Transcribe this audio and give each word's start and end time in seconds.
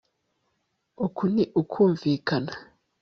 Uku 1.05 1.23
ni 1.33 1.43
ukutumvikana 1.61 2.53